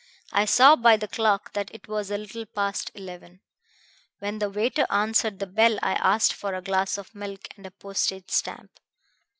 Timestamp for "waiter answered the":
4.49-5.45